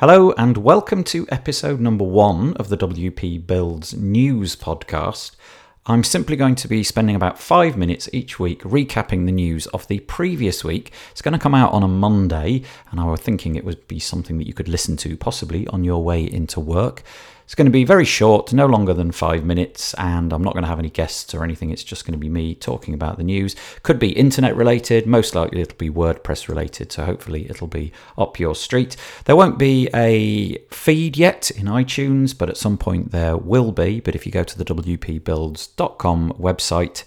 Hello, 0.00 0.30
and 0.38 0.58
welcome 0.58 1.02
to 1.02 1.26
episode 1.28 1.80
number 1.80 2.04
one 2.04 2.54
of 2.54 2.68
the 2.68 2.76
WP 2.76 3.44
Builds 3.44 3.94
News 3.94 4.54
podcast. 4.54 5.32
I'm 5.86 6.04
simply 6.04 6.36
going 6.36 6.54
to 6.54 6.68
be 6.68 6.84
spending 6.84 7.16
about 7.16 7.36
five 7.36 7.76
minutes 7.76 8.08
each 8.12 8.38
week 8.38 8.62
recapping 8.62 9.26
the 9.26 9.32
news 9.32 9.66
of 9.66 9.88
the 9.88 9.98
previous 9.98 10.62
week. 10.62 10.92
It's 11.10 11.20
going 11.20 11.32
to 11.32 11.38
come 11.40 11.52
out 11.52 11.72
on 11.72 11.82
a 11.82 11.88
Monday, 11.88 12.62
and 12.92 13.00
I 13.00 13.06
was 13.06 13.18
thinking 13.18 13.56
it 13.56 13.64
would 13.64 13.88
be 13.88 13.98
something 13.98 14.38
that 14.38 14.46
you 14.46 14.54
could 14.54 14.68
listen 14.68 14.96
to 14.98 15.16
possibly 15.16 15.66
on 15.66 15.82
your 15.82 16.04
way 16.04 16.22
into 16.22 16.60
work. 16.60 17.02
It's 17.48 17.54
going 17.54 17.64
to 17.64 17.70
be 17.70 17.84
very 17.84 18.04
short, 18.04 18.52
no 18.52 18.66
longer 18.66 18.92
than 18.92 19.10
five 19.10 19.42
minutes, 19.42 19.94
and 19.94 20.34
I'm 20.34 20.44
not 20.44 20.52
going 20.52 20.64
to 20.64 20.68
have 20.68 20.78
any 20.78 20.90
guests 20.90 21.34
or 21.34 21.42
anything. 21.42 21.70
It's 21.70 21.82
just 21.82 22.04
going 22.04 22.12
to 22.12 22.18
be 22.18 22.28
me 22.28 22.54
talking 22.54 22.92
about 22.92 23.16
the 23.16 23.24
news. 23.24 23.56
Could 23.82 23.98
be 23.98 24.10
internet 24.10 24.54
related, 24.54 25.06
most 25.06 25.34
likely 25.34 25.62
it'll 25.62 25.78
be 25.78 25.88
WordPress 25.88 26.46
related, 26.46 26.92
so 26.92 27.06
hopefully 27.06 27.48
it'll 27.48 27.66
be 27.66 27.90
up 28.18 28.38
your 28.38 28.54
street. 28.54 28.98
There 29.24 29.34
won't 29.34 29.58
be 29.58 29.88
a 29.94 30.58
feed 30.70 31.16
yet 31.16 31.50
in 31.50 31.64
iTunes, 31.64 32.36
but 32.36 32.50
at 32.50 32.58
some 32.58 32.76
point 32.76 33.12
there 33.12 33.38
will 33.38 33.72
be. 33.72 34.00
But 34.00 34.14
if 34.14 34.26
you 34.26 34.32
go 34.32 34.44
to 34.44 34.58
the 34.58 34.64
WPBuilds.com 34.66 36.34
website, 36.34 37.04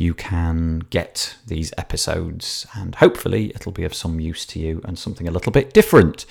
you 0.00 0.14
can 0.14 0.78
get 0.88 1.36
these 1.46 1.74
episodes, 1.76 2.66
and 2.74 2.94
hopefully 2.94 3.52
it'll 3.54 3.70
be 3.70 3.84
of 3.84 3.92
some 3.92 4.18
use 4.18 4.46
to 4.46 4.58
you 4.58 4.80
and 4.86 4.98
something 4.98 5.28
a 5.28 5.30
little 5.30 5.52
bit 5.52 5.74
different. 5.74 6.24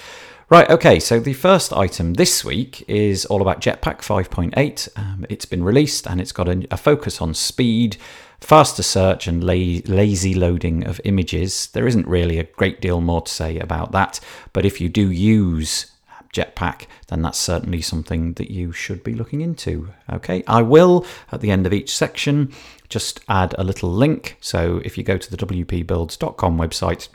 Right, 0.49 0.67
okay, 0.71 0.99
so 0.99 1.19
the 1.19 1.33
first 1.33 1.71
item 1.71 2.15
this 2.15 2.43
week 2.43 2.83
is 2.87 3.27
all 3.27 3.43
about 3.43 3.61
Jetpack 3.61 3.99
5.8. 3.99 4.89
Um, 4.97 5.23
it's 5.29 5.45
been 5.45 5.63
released 5.63 6.07
and 6.07 6.19
it's 6.19 6.31
got 6.31 6.49
a, 6.49 6.65
a 6.71 6.77
focus 6.77 7.21
on 7.21 7.35
speed, 7.35 7.97
faster 8.39 8.81
search, 8.81 9.27
and 9.27 9.43
la- 9.43 9.81
lazy 9.85 10.33
loading 10.33 10.87
of 10.87 10.99
images. 11.03 11.67
There 11.67 11.85
isn't 11.85 12.07
really 12.07 12.39
a 12.39 12.45
great 12.45 12.81
deal 12.81 13.01
more 13.01 13.21
to 13.21 13.31
say 13.31 13.59
about 13.59 13.91
that, 13.91 14.19
but 14.51 14.65
if 14.65 14.81
you 14.81 14.89
do 14.89 15.11
use 15.11 15.91
Jetpack, 16.33 16.85
then 17.07 17.21
that's 17.21 17.39
certainly 17.39 17.81
something 17.81 18.33
that 18.33 18.51
you 18.51 18.71
should 18.71 19.03
be 19.03 19.13
looking 19.13 19.41
into. 19.41 19.89
Okay, 20.11 20.43
I 20.47 20.61
will 20.61 21.05
at 21.31 21.41
the 21.41 21.51
end 21.51 21.65
of 21.65 21.73
each 21.73 21.95
section 21.95 22.51
just 22.87 23.21
add 23.27 23.55
a 23.57 23.63
little 23.63 23.91
link. 23.91 24.37
So 24.41 24.81
if 24.83 24.97
you 24.97 25.03
go 25.03 25.17
to 25.17 25.31
the 25.31 25.37
WPBuilds.com 25.37 26.57
website, 26.57 27.09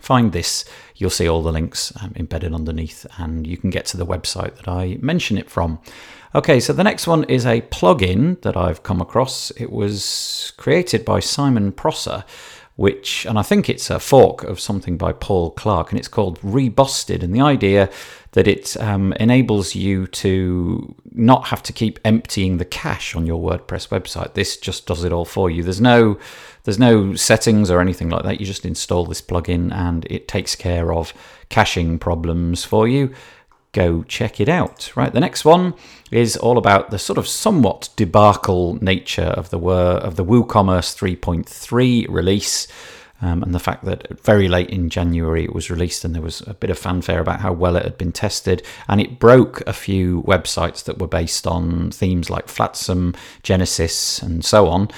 find 0.00 0.32
this, 0.32 0.64
you'll 0.94 1.10
see 1.10 1.28
all 1.28 1.42
the 1.42 1.52
links 1.52 1.92
um, 2.00 2.12
embedded 2.16 2.54
underneath, 2.54 3.06
and 3.18 3.46
you 3.46 3.56
can 3.56 3.70
get 3.70 3.86
to 3.86 3.96
the 3.96 4.06
website 4.06 4.56
that 4.56 4.68
I 4.68 4.98
mention 5.00 5.38
it 5.38 5.50
from. 5.50 5.80
Okay, 6.34 6.60
so 6.60 6.72
the 6.72 6.84
next 6.84 7.06
one 7.06 7.24
is 7.24 7.46
a 7.46 7.62
plugin 7.62 8.40
that 8.42 8.56
I've 8.56 8.82
come 8.82 9.00
across. 9.00 9.50
It 9.52 9.72
was 9.72 10.52
created 10.56 11.04
by 11.04 11.20
Simon 11.20 11.72
Prosser, 11.72 12.24
which, 12.76 13.26
and 13.26 13.38
I 13.38 13.42
think 13.42 13.68
it's 13.68 13.90
a 13.90 13.98
fork 13.98 14.44
of 14.44 14.60
something 14.60 14.96
by 14.96 15.12
Paul 15.12 15.50
Clark, 15.50 15.90
and 15.90 15.98
it's 15.98 16.08
called 16.08 16.38
Rebusted. 16.40 17.22
And 17.22 17.34
the 17.34 17.40
idea 17.40 17.90
that 18.32 18.46
it 18.46 18.76
um, 18.76 19.14
enables 19.14 19.74
you 19.74 20.06
to 20.08 20.94
not 21.12 21.46
have 21.46 21.62
to 21.62 21.72
keep 21.72 21.98
emptying 22.04 22.58
the 22.58 22.66
cache 22.66 23.16
on 23.16 23.26
your 23.26 23.40
WordPress 23.40 23.88
website. 23.88 24.34
This 24.34 24.58
just 24.58 24.86
does 24.86 25.04
it 25.04 25.12
all 25.12 25.24
for 25.24 25.48
you. 25.48 25.62
There's 25.62 25.80
no 25.80 26.18
there's 26.64 26.78
no 26.78 27.14
settings 27.14 27.70
or 27.70 27.80
anything 27.80 28.10
like 28.10 28.24
that. 28.24 28.38
You 28.38 28.44
just 28.44 28.66
install 28.66 29.06
this 29.06 29.22
plugin 29.22 29.72
and 29.72 30.04
it 30.10 30.28
takes 30.28 30.54
care 30.54 30.92
of 30.92 31.14
caching 31.48 31.98
problems 31.98 32.62
for 32.62 32.86
you. 32.86 33.14
Go 33.76 34.04
check 34.04 34.40
it 34.40 34.48
out. 34.48 34.90
Right, 34.96 35.12
the 35.12 35.20
next 35.20 35.44
one 35.44 35.74
is 36.10 36.34
all 36.34 36.56
about 36.56 36.90
the 36.90 36.98
sort 36.98 37.18
of 37.18 37.28
somewhat 37.28 37.90
debacle 37.94 38.82
nature 38.82 39.34
of 39.36 39.50
the 39.50 39.58
of 39.58 40.16
the 40.16 40.24
WooCommerce 40.24 40.96
3.3 40.96 42.06
release. 42.08 42.68
Um, 43.22 43.42
and 43.42 43.54
the 43.54 43.58
fact 43.58 43.84
that 43.84 44.20
very 44.20 44.48
late 44.48 44.70
in 44.70 44.90
January 44.90 45.44
it 45.44 45.54
was 45.54 45.70
released 45.70 46.04
and 46.04 46.14
there 46.14 46.22
was 46.22 46.42
a 46.46 46.54
bit 46.54 46.70
of 46.70 46.78
fanfare 46.78 47.20
about 47.20 47.40
how 47.40 47.52
well 47.52 47.76
it 47.76 47.84
had 47.84 47.98
been 47.98 48.12
tested, 48.12 48.62
and 48.88 49.00
it 49.00 49.18
broke 49.18 49.62
a 49.66 49.72
few 49.72 50.22
websites 50.22 50.84
that 50.84 50.98
were 50.98 51.08
based 51.08 51.46
on 51.46 51.90
themes 51.90 52.30
like 52.30 52.46
Flatsome, 52.46 53.16
Genesis, 53.42 54.20
and 54.20 54.44
so 54.44 54.68
on. 54.68 54.88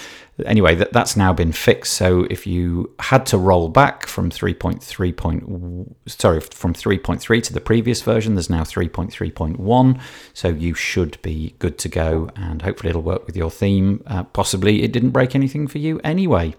Anyway, 0.46 0.74
that, 0.76 0.92
that's 0.92 1.16
now 1.16 1.32
been 1.32 1.52
fixed. 1.52 1.94
So 1.94 2.26
if 2.30 2.46
you 2.46 2.94
had 3.00 3.26
to 3.26 3.38
roll 3.38 3.68
back 3.68 4.06
from 4.06 4.30
3.3. 4.30 5.16
Point, 5.16 5.96
sorry, 6.06 6.40
from 6.40 6.74
3.3 6.74 7.42
to 7.42 7.52
the 7.52 7.60
previous 7.60 8.02
version, 8.02 8.34
there's 8.34 8.50
now 8.50 8.62
3.3.1. 8.62 10.00
So 10.34 10.48
you 10.48 10.74
should 10.74 11.20
be 11.22 11.54
good 11.58 11.78
to 11.78 11.88
go, 11.88 12.30
and 12.36 12.62
hopefully 12.62 12.90
it'll 12.90 13.02
work 13.02 13.26
with 13.26 13.36
your 13.36 13.50
theme. 13.50 14.02
Uh, 14.06 14.22
possibly 14.22 14.82
it 14.82 14.92
didn't 14.92 15.10
break 15.10 15.34
anything 15.34 15.66
for 15.66 15.78
you 15.78 16.00
anyway. 16.04 16.54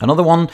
Another 0.00 0.22
one 0.22 0.50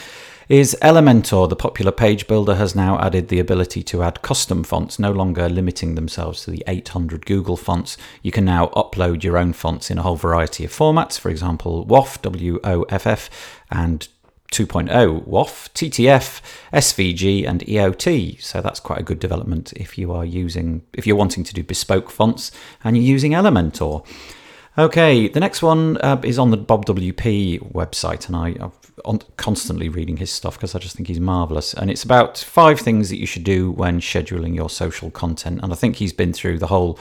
is 0.49 0.75
Elementor, 0.81 1.49
the 1.49 1.55
popular 1.55 1.91
page 1.91 2.27
builder, 2.27 2.55
has 2.55 2.75
now 2.75 2.99
added 2.99 3.27
the 3.27 3.39
ability 3.39 3.83
to 3.83 4.03
add 4.03 4.21
custom 4.21 4.63
fonts, 4.63 4.99
no 4.99 5.11
longer 5.11 5.49
limiting 5.49 5.95
themselves 5.95 6.43
to 6.43 6.51
the 6.51 6.63
800 6.67 7.25
Google 7.25 7.57
fonts. 7.57 7.97
You 8.21 8.31
can 8.31 8.45
now 8.45 8.67
upload 8.67 9.23
your 9.23 9.37
own 9.37 9.53
fonts 9.53 9.89
in 9.89 9.97
a 9.97 10.01
whole 10.01 10.15
variety 10.15 10.65
of 10.65 10.71
formats, 10.71 11.19
for 11.19 11.29
example, 11.29 11.85
WOFF, 11.85 12.21
W-O-F-F, 12.21 13.29
and 13.71 14.07
2.0 14.51 15.25
WOFF, 15.25 15.73
TTF, 15.73 16.41
SVG, 16.73 17.47
and 17.47 17.61
EOT. 17.61 18.41
So 18.41 18.61
that's 18.61 18.79
quite 18.79 18.99
a 18.99 19.03
good 19.03 19.19
development 19.19 19.73
if 19.73 19.97
you 19.97 20.11
are 20.11 20.25
using, 20.25 20.83
if 20.93 21.07
you're 21.07 21.15
wanting 21.15 21.43
to 21.45 21.53
do 21.53 21.63
bespoke 21.63 22.11
fonts 22.11 22.51
and 22.83 22.95
you're 22.95 23.05
using 23.05 23.31
Elementor. 23.31 24.05
Okay, 24.75 25.27
the 25.27 25.39
next 25.39 25.61
one 25.61 25.97
uh, 25.97 26.19
is 26.23 26.39
on 26.39 26.49
the 26.49 26.57
Bob 26.57 26.87
WP 26.87 27.73
website, 27.73 28.27
and 28.27 28.35
I, 28.35 28.71
I'm 29.05 29.19
constantly 29.37 29.87
reading 29.87 30.17
his 30.17 30.31
stuff 30.31 30.55
because 30.55 30.73
I 30.73 30.79
just 30.79 30.95
think 30.95 31.07
he's 31.07 31.19
marvelous. 31.19 31.75
And 31.75 31.91
it's 31.91 32.03
about 32.03 32.39
five 32.39 32.79
things 32.79 33.09
that 33.09 33.17
you 33.17 33.27
should 33.27 33.43
do 33.43 33.69
when 33.69 33.99
scheduling 33.99 34.55
your 34.55 34.71
social 34.71 35.11
content. 35.11 35.59
And 35.61 35.71
I 35.71 35.75
think 35.75 35.97
he's 35.97 36.11
been 36.11 36.33
through 36.33 36.57
the 36.57 36.67
whole 36.67 36.97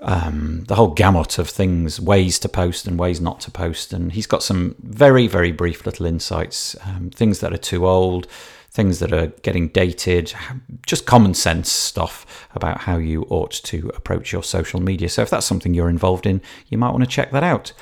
um, 0.00 0.64
the 0.68 0.74
whole 0.74 0.92
gamut 0.92 1.38
of 1.38 1.48
things, 1.48 2.00
ways 2.00 2.38
to 2.40 2.48
post 2.48 2.86
and 2.86 2.98
ways 2.98 3.20
not 3.20 3.40
to 3.40 3.50
post. 3.50 3.92
And 3.92 4.12
he's 4.12 4.26
got 4.26 4.42
some 4.42 4.76
very, 4.80 5.26
very 5.26 5.52
brief 5.52 5.86
little 5.86 6.06
insights, 6.06 6.76
um, 6.84 7.10
things 7.10 7.40
that 7.40 7.52
are 7.52 7.58
too 7.58 7.86
old, 7.86 8.26
things 8.70 8.98
that 8.98 9.12
are 9.12 9.28
getting 9.42 9.68
dated, 9.68 10.34
just 10.86 11.06
common 11.06 11.32
sense 11.32 11.70
stuff 11.70 12.46
about 12.54 12.82
how 12.82 12.98
you 12.98 13.22
ought 13.30 13.52
to 13.52 13.90
approach 13.94 14.32
your 14.32 14.42
social 14.42 14.80
media. 14.80 15.08
So 15.08 15.22
if 15.22 15.30
that's 15.30 15.46
something 15.46 15.72
you're 15.72 15.88
involved 15.88 16.26
in, 16.26 16.42
you 16.68 16.76
might 16.76 16.90
want 16.90 17.02
to 17.02 17.10
check 17.10 17.30
that 17.32 17.42
out. 17.42 17.72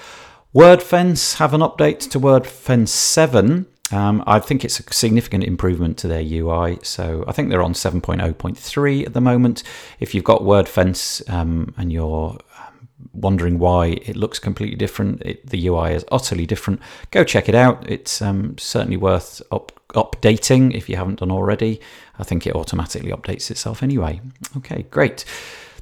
WordFence 0.54 1.38
have 1.38 1.52
an 1.52 1.62
update 1.62 2.08
to 2.10 2.20
WordFence 2.20 2.88
7. 2.88 3.66
Um, 3.92 4.24
I 4.26 4.38
think 4.38 4.64
it's 4.64 4.80
a 4.80 4.92
significant 4.92 5.44
improvement 5.44 5.98
to 5.98 6.08
their 6.08 6.22
UI. 6.22 6.78
So 6.82 7.24
I 7.28 7.32
think 7.32 7.50
they're 7.50 7.62
on 7.62 7.74
7.0.3 7.74 9.06
at 9.06 9.12
the 9.12 9.20
moment. 9.20 9.62
If 10.00 10.14
you've 10.14 10.24
got 10.24 10.40
WordFence 10.40 11.28
um, 11.30 11.74
and 11.76 11.92
you're 11.92 12.38
um, 12.58 12.88
wondering 13.12 13.58
why 13.58 13.98
it 14.06 14.16
looks 14.16 14.38
completely 14.38 14.76
different, 14.76 15.22
it, 15.22 15.46
the 15.46 15.66
UI 15.66 15.92
is 15.92 16.04
utterly 16.10 16.46
different, 16.46 16.80
go 17.10 17.24
check 17.24 17.48
it 17.48 17.54
out. 17.54 17.88
It's 17.88 18.22
um, 18.22 18.56
certainly 18.56 18.96
worth 18.96 19.42
up, 19.52 19.72
updating 19.90 20.74
if 20.74 20.88
you 20.88 20.96
haven't 20.96 21.20
done 21.20 21.30
already. 21.30 21.80
I 22.18 22.24
think 22.24 22.46
it 22.46 22.54
automatically 22.54 23.10
updates 23.10 23.50
itself 23.50 23.82
anyway. 23.82 24.20
Okay, 24.56 24.86
great. 24.90 25.24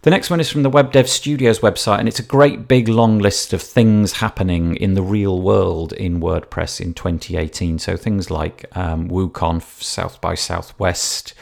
The 0.03 0.11
next 0.11 0.31
one 0.31 0.41
is 0.41 0.51
from 0.51 0.65
the 0.65 0.69
Web 0.69 0.91
Dev 0.91 1.09
Studios 1.09 1.61
website, 1.61 2.01
and 2.01 2.09
it's 2.09 2.19
a 2.19 2.25
great 2.25 2.67
big 2.67 2.89
long 2.89 3.21
list 3.21 3.53
of 3.53 3.63
things 3.63 4.15
happening 4.15 4.75
in 4.75 4.95
the 4.95 5.03
real 5.03 5.41
world 5.41 5.93
in 5.93 6.19
WordPress 6.19 6.81
in 6.81 6.93
2018. 6.93 7.79
So 7.79 7.97
things 7.97 8.29
like 8.29 8.65
um, 8.77 9.09
WooConf, 9.09 9.81
South 9.81 10.21
by 10.21 10.35
Southwest, 10.35 11.35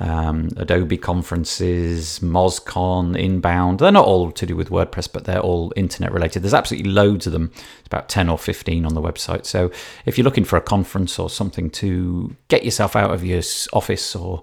um, 0.00 0.48
Adobe 0.56 0.96
conferences, 0.96 2.18
MozCon, 2.18 3.16
Inbound. 3.16 3.78
They're 3.78 3.92
not 3.92 4.06
all 4.06 4.32
to 4.32 4.46
do 4.46 4.56
with 4.56 4.70
WordPress, 4.70 5.12
but 5.12 5.22
they're 5.22 5.38
all 5.38 5.72
internet 5.76 6.12
related. 6.12 6.42
There's 6.42 6.54
absolutely 6.54 6.90
loads 6.90 7.28
of 7.28 7.32
them. 7.32 7.52
It's 7.78 7.86
about 7.86 8.08
10 8.08 8.28
or 8.28 8.36
15 8.36 8.84
on 8.84 8.94
the 8.94 9.00
website. 9.00 9.46
So 9.46 9.70
if 10.06 10.18
you're 10.18 10.24
looking 10.24 10.44
for 10.44 10.56
a 10.56 10.60
conference 10.60 11.20
or 11.20 11.30
something 11.30 11.70
to 11.70 12.34
get 12.48 12.64
yourself 12.64 12.96
out 12.96 13.12
of 13.12 13.24
your 13.24 13.42
office 13.72 14.16
or 14.16 14.42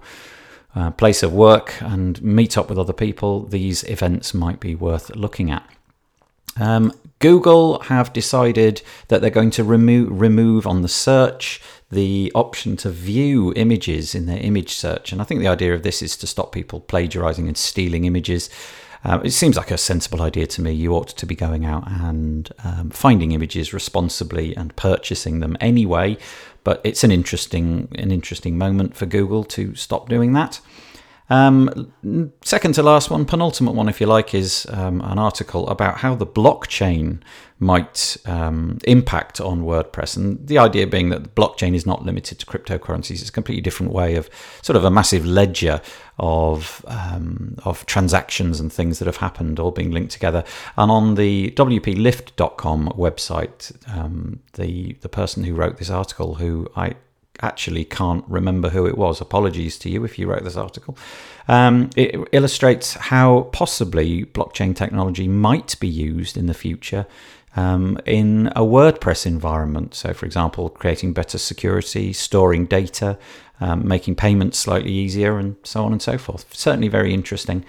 uh, 0.76 0.90
place 0.90 1.22
of 1.22 1.32
work 1.32 1.80
and 1.80 2.22
meet 2.22 2.56
up 2.56 2.68
with 2.68 2.78
other 2.78 2.92
people, 2.92 3.46
these 3.46 3.82
events 3.84 4.34
might 4.34 4.60
be 4.60 4.74
worth 4.74 5.10
looking 5.16 5.50
at. 5.50 5.68
Um, 6.58 6.92
Google 7.18 7.80
have 7.80 8.12
decided 8.12 8.82
that 9.08 9.20
they're 9.20 9.30
going 9.30 9.50
to 9.52 9.64
remo- 9.64 10.10
remove 10.10 10.66
on 10.66 10.82
the 10.82 10.88
search 10.88 11.62
the 11.90 12.30
option 12.34 12.76
to 12.76 12.90
view 12.90 13.52
images 13.56 14.14
in 14.14 14.26
their 14.26 14.38
image 14.38 14.74
search. 14.74 15.12
And 15.12 15.20
I 15.20 15.24
think 15.24 15.40
the 15.40 15.48
idea 15.48 15.74
of 15.74 15.82
this 15.82 16.02
is 16.02 16.16
to 16.18 16.26
stop 16.26 16.52
people 16.52 16.80
plagiarizing 16.80 17.46
and 17.46 17.56
stealing 17.56 18.04
images. 18.04 18.50
Uh, 19.06 19.20
it 19.22 19.30
seems 19.30 19.56
like 19.56 19.70
a 19.70 19.78
sensible 19.78 20.20
idea 20.20 20.48
to 20.48 20.60
me. 20.60 20.72
You 20.72 20.92
ought 20.92 21.06
to 21.06 21.26
be 21.26 21.36
going 21.36 21.64
out 21.64 21.88
and 21.88 22.50
um, 22.64 22.90
finding 22.90 23.30
images 23.30 23.72
responsibly 23.72 24.56
and 24.56 24.74
purchasing 24.74 25.38
them 25.38 25.56
anyway. 25.60 26.18
But 26.64 26.80
it's 26.82 27.04
an 27.04 27.12
interesting, 27.12 27.86
an 27.94 28.10
interesting 28.10 28.58
moment 28.58 28.96
for 28.96 29.06
Google 29.06 29.44
to 29.44 29.76
stop 29.76 30.08
doing 30.08 30.32
that. 30.32 30.60
Um, 31.28 31.92
second 32.44 32.74
to 32.74 32.82
last 32.82 33.10
one, 33.10 33.24
penultimate 33.24 33.74
one, 33.74 33.88
if 33.88 34.00
you 34.00 34.06
like, 34.06 34.34
is 34.34 34.66
um, 34.70 35.00
an 35.00 35.18
article 35.18 35.68
about 35.68 35.98
how 35.98 36.14
the 36.14 36.26
blockchain 36.26 37.20
might 37.58 38.16
um, 38.26 38.78
impact 38.84 39.40
on 39.40 39.62
WordPress. 39.62 40.16
And 40.16 40.46
the 40.46 40.58
idea 40.58 40.86
being 40.86 41.08
that 41.08 41.24
the 41.24 41.28
blockchain 41.30 41.74
is 41.74 41.86
not 41.86 42.04
limited 42.04 42.38
to 42.38 42.46
cryptocurrencies, 42.46 43.20
it's 43.20 43.30
a 43.30 43.32
completely 43.32 43.62
different 43.62 43.92
way 43.92 44.14
of 44.14 44.28
sort 44.62 44.76
of 44.76 44.84
a 44.84 44.90
massive 44.90 45.24
ledger 45.24 45.80
of 46.18 46.84
um, 46.86 47.56
of 47.64 47.84
transactions 47.86 48.60
and 48.60 48.72
things 48.72 48.98
that 48.98 49.06
have 49.06 49.16
happened 49.16 49.58
all 49.58 49.70
being 49.70 49.90
linked 49.90 50.12
together. 50.12 50.44
And 50.76 50.90
on 50.90 51.14
the 51.14 51.50
wplift.com 51.52 52.90
website, 52.90 53.72
um, 53.96 54.40
the 54.52 54.96
the 55.00 55.08
person 55.08 55.44
who 55.44 55.54
wrote 55.54 55.78
this 55.78 55.90
article, 55.90 56.36
who 56.36 56.68
I 56.76 56.94
actually 57.42 57.84
can't 57.84 58.24
remember 58.28 58.70
who 58.70 58.86
it 58.86 58.96
was. 58.96 59.20
Apologies 59.20 59.78
to 59.78 59.90
you 59.90 60.04
if 60.04 60.18
you 60.18 60.26
wrote 60.26 60.44
this 60.44 60.56
article. 60.56 60.96
Um, 61.48 61.90
it 61.96 62.16
illustrates 62.32 62.94
how 62.94 63.42
possibly 63.52 64.24
blockchain 64.24 64.74
technology 64.74 65.28
might 65.28 65.76
be 65.78 65.88
used 65.88 66.36
in 66.36 66.46
the 66.46 66.54
future 66.54 67.06
um, 67.56 67.98
in 68.04 68.48
a 68.48 68.60
WordPress 68.60 69.26
environment. 69.26 69.94
So, 69.94 70.12
for 70.12 70.26
example, 70.26 70.68
creating 70.68 71.12
better 71.14 71.38
security, 71.38 72.12
storing 72.12 72.66
data, 72.66 73.18
um, 73.60 73.86
making 73.88 74.16
payments 74.16 74.58
slightly 74.58 74.92
easier, 74.92 75.38
and 75.38 75.56
so 75.62 75.84
on 75.84 75.92
and 75.92 76.02
so 76.02 76.18
forth. 76.18 76.46
Certainly 76.54 76.88
very 76.88 77.14
interesting. 77.14 77.64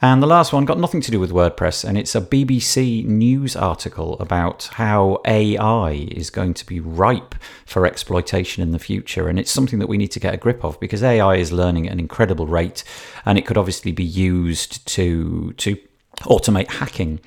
And 0.00 0.22
the 0.22 0.28
last 0.28 0.52
one 0.52 0.64
got 0.64 0.78
nothing 0.78 1.00
to 1.00 1.10
do 1.10 1.18
with 1.18 1.32
WordPress, 1.32 1.84
and 1.84 1.98
it's 1.98 2.14
a 2.14 2.20
BBC 2.20 3.04
News 3.04 3.56
article 3.56 4.16
about 4.20 4.70
how 4.74 5.20
AI 5.26 5.90
is 6.12 6.30
going 6.30 6.54
to 6.54 6.64
be 6.64 6.78
ripe 6.78 7.34
for 7.66 7.84
exploitation 7.84 8.62
in 8.62 8.70
the 8.70 8.78
future. 8.78 9.26
And 9.26 9.40
it's 9.40 9.50
something 9.50 9.80
that 9.80 9.88
we 9.88 9.98
need 9.98 10.12
to 10.12 10.20
get 10.20 10.34
a 10.34 10.36
grip 10.36 10.64
of 10.64 10.78
because 10.78 11.02
AI 11.02 11.34
is 11.34 11.50
learning 11.50 11.88
at 11.88 11.92
an 11.92 11.98
incredible 11.98 12.46
rate, 12.46 12.84
and 13.26 13.38
it 13.38 13.44
could 13.44 13.58
obviously 13.58 13.90
be 13.90 14.04
used 14.04 14.86
to 14.86 15.52
to 15.54 15.76
automate 16.20 16.68
hacking. 16.68 17.18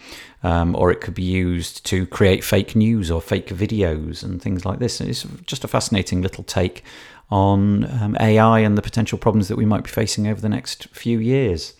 Um, 0.44 0.76
or 0.76 0.92
it 0.92 1.02
could 1.02 1.14
be 1.14 1.22
used 1.22 1.86
to 1.88 2.08
create 2.08 2.44
fake 2.44 2.76
news 2.76 3.12
or 3.12 3.22
fake 3.22 3.50
videos 3.50 4.24
and 4.24 4.42
things 4.42 4.66
like 4.66 4.80
this. 4.80 5.00
It's 5.00 5.24
just 5.46 5.64
a 5.64 5.68
fascinating 5.68 6.24
little 6.24 6.44
take 6.44 6.84
on 7.30 7.84
um, 8.02 8.18
AI 8.20 8.60
and 8.60 8.76
the 8.76 8.82
potential 8.82 9.20
problems 9.20 9.50
that 9.50 9.56
we 9.56 9.66
might 9.66 9.84
be 9.84 9.92
facing 9.92 10.26
over 10.26 10.42
the 10.42 10.50
next 10.50 10.88
few 10.88 11.20
years. 11.20 11.76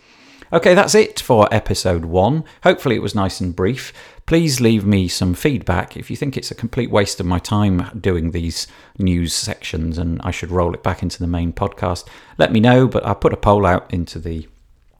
Okay, 0.52 0.74
that's 0.74 0.94
it 0.94 1.18
for 1.18 1.48
episode 1.50 2.04
one. 2.04 2.44
Hopefully, 2.62 2.94
it 2.94 3.02
was 3.02 3.14
nice 3.14 3.40
and 3.40 3.56
brief. 3.56 3.92
Please 4.26 4.60
leave 4.60 4.84
me 4.84 5.08
some 5.08 5.32
feedback 5.32 5.96
if 5.96 6.10
you 6.10 6.16
think 6.16 6.36
it's 6.36 6.50
a 6.50 6.54
complete 6.54 6.90
waste 6.90 7.20
of 7.20 7.26
my 7.26 7.38
time 7.38 7.88
doing 7.98 8.30
these 8.30 8.66
news 8.98 9.34
sections 9.34 9.96
and 9.96 10.20
I 10.22 10.30
should 10.30 10.50
roll 10.50 10.74
it 10.74 10.82
back 10.82 11.02
into 11.02 11.18
the 11.18 11.26
main 11.26 11.52
podcast. 11.52 12.06
Let 12.36 12.52
me 12.52 12.60
know, 12.60 12.86
but 12.86 13.04
I 13.06 13.14
put 13.14 13.32
a 13.32 13.36
poll 13.36 13.64
out 13.64 13.92
into 13.92 14.18
the 14.18 14.46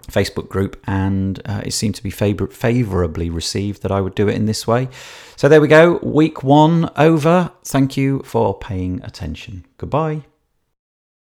Facebook 0.08 0.49
group 0.49 0.82
and 0.87 1.40
uh, 1.44 1.62
it 1.64 1.72
seemed 1.72 1.94
to 1.96 2.02
be 2.02 2.10
favor- 2.10 2.48
favourably 2.48 3.31
received 3.31 3.82
that 3.82 3.93
I 3.93 4.00
would 4.00 4.14
do 4.14 4.28
it 4.28 4.34
in 4.34 4.46
this 4.46 4.66
way. 4.66 4.88
So 5.37 5.48
there 5.48 5.60
we 5.60 5.69
go, 5.69 5.98
week 6.02 6.43
one 6.43 6.90
over. 6.96 7.52
Thank 7.64 7.96
you 7.96 8.22
for 8.25 8.58
paying 8.58 9.02
attention. 9.05 9.66
Goodbye. 9.76 10.22